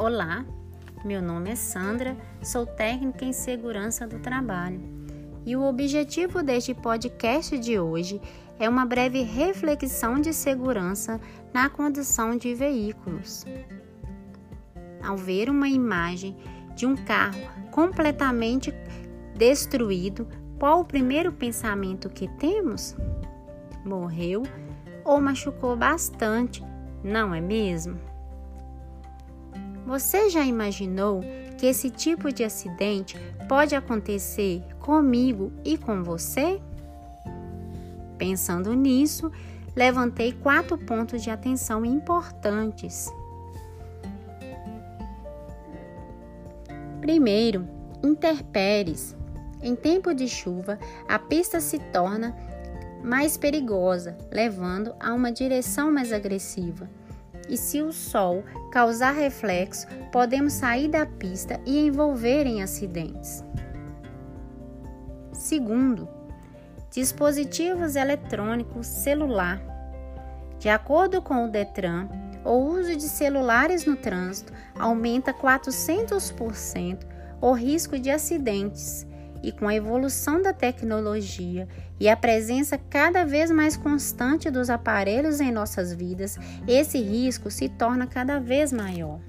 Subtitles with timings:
[0.00, 0.46] Olá,
[1.04, 4.80] meu nome é Sandra, sou técnica em segurança do trabalho
[5.44, 8.20] e o objetivo deste podcast de hoje
[8.60, 11.20] é uma breve reflexão de segurança
[11.52, 13.44] na condução de veículos.
[15.02, 16.36] Ao ver uma imagem
[16.76, 17.40] de um carro
[17.72, 18.72] completamente
[19.34, 20.28] destruído,
[20.60, 22.96] qual o primeiro pensamento que temos?
[23.84, 24.44] Morreu
[25.04, 26.64] ou machucou bastante,
[27.02, 28.07] não é mesmo?
[29.88, 31.22] Você já imaginou
[31.56, 33.16] que esse tipo de acidente
[33.48, 36.60] pode acontecer comigo e com você?
[38.18, 39.32] Pensando nisso,
[39.74, 43.10] levantei quatro pontos de atenção importantes.
[47.00, 47.66] Primeiro,
[48.04, 49.16] interpéries.
[49.62, 50.78] Em tempo de chuva,
[51.08, 52.36] a pista se torna
[53.02, 56.97] mais perigosa, levando a uma direção mais agressiva
[57.48, 63.44] e se o sol causar reflexo, podemos sair da pista e envolver em acidentes.
[65.32, 66.08] Segundo,
[66.90, 69.60] dispositivos eletrônicos celular.
[70.58, 72.08] De acordo com o Detran,
[72.44, 77.06] o uso de celulares no trânsito aumenta 400%
[77.40, 79.06] o risco de acidentes
[79.42, 81.68] e com a evolução da tecnologia
[82.00, 87.68] e a presença cada vez mais constante dos aparelhos em nossas vidas, esse risco se
[87.68, 89.20] torna cada vez maior.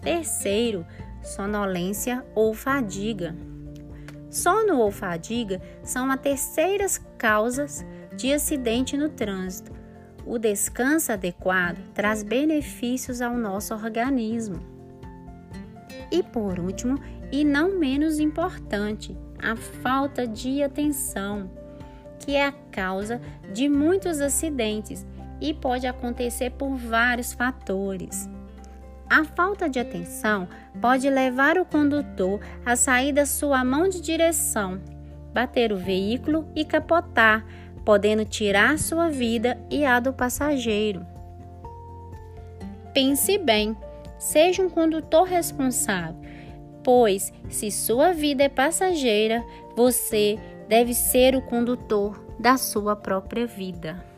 [0.00, 0.86] Terceiro,
[1.22, 3.34] sonolência ou fadiga.
[4.30, 7.84] Sono ou fadiga são as terceiras causas
[8.16, 9.72] de acidente no trânsito.
[10.24, 14.60] O descanso adequado traz benefícios ao nosso organismo.
[16.12, 16.98] E por último,
[17.32, 21.50] e não menos importante, a falta de atenção,
[22.18, 23.18] que é a causa
[23.50, 25.06] de muitos acidentes
[25.40, 28.28] e pode acontecer por vários fatores.
[29.08, 30.46] A falta de atenção
[30.80, 34.80] pode levar o condutor a sair da sua mão de direção,
[35.32, 37.44] bater o veículo e capotar,
[37.86, 41.04] podendo tirar sua vida e a do passageiro.
[42.94, 43.74] Pense bem,
[44.22, 46.16] seja um condutor responsável
[46.82, 49.44] pois se sua vida é passageira,
[49.76, 50.38] você
[50.68, 54.11] deve ser o condutor da sua própria vida.